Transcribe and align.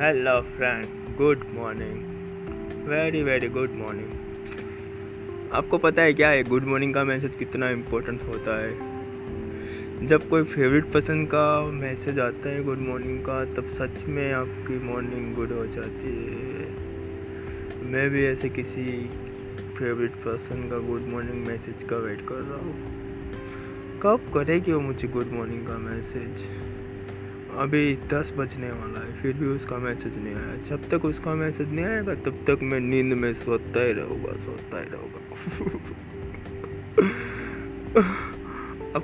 Hello 0.00 0.40
friend 0.40 0.84
good 1.16 1.38
morning 1.54 1.94
very 2.88 3.22
very 3.22 3.48
good 3.48 3.70
morning 3.70 4.10
आपको 5.52 5.78
पता 5.78 6.02
है 6.02 6.12
क्या 6.12 6.28
है 6.28 6.42
गुड 6.42 6.64
मॉर्निंग 6.64 6.94
का 6.94 7.04
मैसेज 7.04 7.36
कितना 7.36 7.70
इम्पोर्टेंट 7.70 8.22
होता 8.22 8.60
है? 8.60 10.06
जब 10.06 10.28
कोई 10.28 10.42
फेवरेट 10.42 10.84
पर्सन 10.84 11.24
का 11.24 11.70
मैसेज 11.70 12.18
आता 12.18 12.48
है 12.48 12.64
गुड 12.64 12.78
मॉर्निंग 12.78 13.20
का, 13.20 13.44
तब 13.44 13.68
सच 13.68 14.04
में 14.08 14.32
आपकी 14.32 14.78
मॉर्निंग 14.78 15.34
गुड 15.34 15.52
हो 15.52 15.66
जाती 15.66 16.14
है। 16.14 16.70
मैं 17.90 18.10
भी 18.10 18.26
ऐसे 18.26 18.48
किसी 18.48 19.10
फेवरेट 19.78 20.10
पर्सन 20.10 20.68
का 20.68 20.78
गुड 20.78 21.02
मॉर्निंग 21.02 21.46
मैसेज 21.46 21.88
का 21.88 21.96
वेट 21.96 22.20
कर 22.28 22.34
रहा 22.34 22.58
हूँ। 22.58 22.76
कब 24.02 24.20
करेगी 24.34 24.72
वो 24.72 24.80
मुझे 24.80 25.08
गुड 25.08 25.26
मॉर्निंग 25.32 25.66
का 25.66 25.78
मैसेज 25.78 26.30
अभी 27.56 27.94
दस 27.94 28.32
बजने 28.38 28.70
वाला 28.70 29.06
है, 29.06 29.22
फिर 29.22 29.32
भी 29.32 29.46
उसका 29.46 29.76
मैसेज 29.76 30.16
नहीं 30.16 30.34
आया। 30.34 30.56
जब 30.64 30.88
तक 30.88 31.04
उसका 31.04 31.34
मैसेज 31.34 31.72
नहीं 31.72 31.84
आएगा, 31.84 32.14
तब 32.14 32.44
तक 32.50 32.58
मैं 32.62 32.80
नींद 32.80 33.12
में 33.12 33.34
सोता 33.34 33.84
ही 33.84 33.92
रहूँगा, 33.92 34.32
सोता 34.32 34.80
ही 34.80 34.86
रहूँगा। 34.90 35.20
अब 38.94 39.02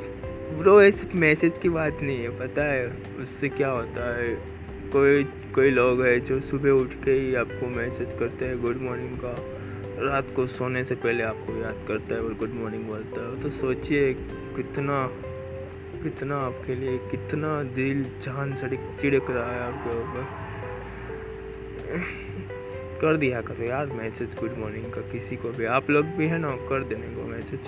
ब्रो 0.59 0.83
इस 0.83 1.15
मैसेज 1.15 1.59
की 1.62 1.69
बात 1.69 1.98
नहीं 2.03 2.19
है, 2.19 2.39
पता 2.39 2.65
है? 2.65 2.89
उससे 3.19 3.48
क्या 3.48 3.69
होता 3.69 4.17
है? 4.19 4.34
कोई 4.92 5.25
कोई 5.25 5.70
लोग 5.70 6.03
है 6.03 6.20
जो 6.20 6.41
सुबह 6.41 6.70
उठ 6.70 6.92
के 7.05 7.11
ही 7.11 7.34
आपको 7.34 7.67
मैसेज 7.67 8.09
करते 8.19 8.45
हैं 8.45 8.62
गुड 8.62 8.77
मॉर्निंग 8.77 9.17
का। 9.19 9.37
रात 10.06 10.27
को 10.37 10.47
सोने 10.47 10.84
से 10.84 10.95
पहले 10.95 11.23
आपको 11.23 11.53
याद 11.61 11.84
करता 11.89 12.15
है 12.15 12.20
और 12.20 12.34
गुड 12.34 12.51
मॉर्निंग 12.51 12.84
बोलता 12.84 13.20
है। 13.20 13.42
तो 13.42 13.51
सोचिए 13.51 14.15
कितना 14.56 15.06
कितना 15.95 16.37
आपके 16.37 16.75
लिए, 16.75 16.98
कितना 16.98 17.62
दिल, 17.62 18.05
जान, 18.05 18.55
सड़क 18.55 18.97
चिड़क 19.01 19.31
रहा 19.31 19.53
है 19.53 19.61
आपके 19.61 20.01
ऊपर। 20.01 20.27
कर 23.01 23.17
दिया 23.17 23.41
करो 23.41 23.64
यार 23.64 23.86
मैसेज 23.86 24.28
गुड 24.41 24.59
मॉर्निंग 24.59 24.92
का, 24.92 25.01
किसी 25.01 25.36
को 25.36 25.48
भी। 25.48 25.64
आप 25.64 25.91
लोग 25.91 26.06
भी 26.06 26.27
है 26.27 26.39
ना 26.39 26.51
कर 26.51 26.84
देने 26.84 27.06
को 27.06 27.23
मैसेज। 27.23 27.61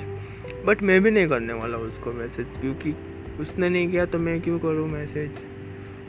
बट 0.65 0.83
मैं 0.83 1.03
भी 1.03 1.11
नहीं 1.11 1.29
करने 1.29 1.53
वाला 1.53 1.79
उसको 1.79 2.13
मैसेज, 2.13 2.47
क्योंकि 2.61 2.95
उसने 3.41 3.69
नहीं 3.69 3.91
किया 3.91 4.07
तो 4.07 4.19
मैं 4.19 4.41
क्यों 4.41 4.59
करूँ 4.59 4.89
मैसेज? 4.89 5.31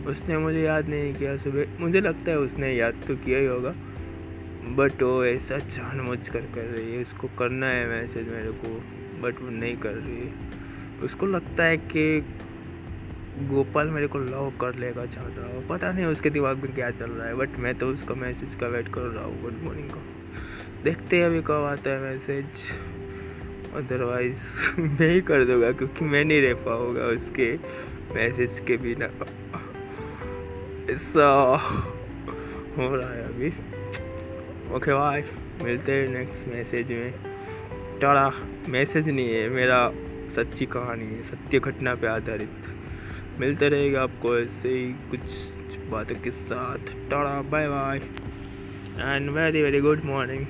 उसने 0.08 0.38
मुझे 0.38 0.62
याद 0.62 0.90
नहीं 0.90 1.14
किया, 1.14 1.38
सुबह 1.38 1.80
मुझे 1.80 2.02
लगता 2.02 2.32
है 2.32 2.38
उसने 2.40 2.74
याद 2.74 2.94
तो 3.08 3.16
किया 3.16 3.40
ही 3.40 3.46
होगा। 3.46 3.76
बट 4.76 5.02
वो 5.04 5.26
ऐसा 5.26 5.58
जान 5.58 6.00
मुझ 6.02 6.30
कर 6.30 6.40
कर 6.40 6.62
रही 6.62 6.96
है, 6.96 7.02
उसको 7.02 7.28
करना 7.40 7.68
है 7.68 7.88
मैसेज 7.90 8.30
मेरे 8.30 8.52
को, 8.52 8.68
बट 9.22 9.42
वो 9.42 9.50
नहीं 9.50 9.78
कर 9.78 9.94
रही 9.94 10.16
है। 10.16 10.66
उसको 11.04 11.26
लगता 11.26 11.64
है 11.64 11.78
कि 11.78 12.20
गोपाल 13.50 13.88
मेरे 13.88 14.08
को 14.08 14.20
लव 14.20 14.52
कर 14.62 14.76
लेगा 14.76 15.06
चाहता 15.06 15.46
हो 15.48 15.62
पता 15.70 15.92
नहीं 15.92 16.06
उसके 16.06 16.30
दिमाग 16.30 16.64
में 16.64 16.74
क्या 16.76 16.90
चल 16.92 17.10
रहा 17.10 17.28
है 17.28 17.36
बट 17.36 17.58
मैं 17.60 17.74
तो 17.76 17.88
उसका 17.88 18.16
मैसेज 18.16 18.56
का 18.56 18.68
वेट 18.68 18.88
कर 18.94 19.02
रहा 19.02 19.26
हूँ 19.26 19.42
गुड 19.42 19.62
मॉर्निंग 19.64 19.90
का। 19.90 20.02
देखते 20.84 21.18
हैं 21.18 21.26
अभी 21.26 21.42
कब 21.42 21.64
आता 21.64 21.90
है 21.90 22.00
मैसेज 22.02 22.46
अदरवाइज़ 23.76 24.80
मैं 24.80 25.10
ही 25.14 25.22
कर 25.22 25.46
दूँगा, 25.46 25.72
क्योंकि 25.72 26.06
मैं 26.06 26.24
नहीं 26.26 26.42
रह 26.42 26.54
पाऊँगा 26.66 27.06
उसके 27.18 27.52
मैसेज 28.16 28.60
के 28.68 28.78
बिना। 28.78 29.06
ऐसा 30.94 31.28
हो 32.78 32.96
रहा 32.96 33.10
है 33.10 33.24
अभी। 33.24 33.50
ओके 34.76 34.94
बाय 34.94 35.24
मिलते 35.64 35.92
हैं 35.92 36.08
नेक्स्ट 36.10 36.48
मैसेज 36.48 36.92
में। 36.92 37.14
टाड़ा 38.02 38.32
मैसेज 38.70 39.10
नहीं 39.10 39.34
है, 39.34 39.48
मेरा 39.50 39.80
सच्ची 40.36 40.66
कहानी 40.66 41.06
है, 41.06 41.24
सत्य 41.24 41.60
घटना 41.60 41.96
पे 41.96 42.08
आधारित। 42.08 42.50
मिलते 43.40 43.70
रहेगा 43.70 44.02
आपको 44.02 44.38
ऐसे 44.40 44.70
ही 44.70 44.88
कुछ 45.12 45.20
बातों 45.90 46.16
के 46.16 46.32
साथ। 46.32 46.78
Ta-da 47.10 47.42
bye 47.42 47.68
bye 47.70 47.98
and 48.98 49.30
very 49.30 49.62
very 49.62 49.80
good 49.80 50.02
morning 50.04 50.46